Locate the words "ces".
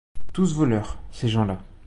1.11-1.29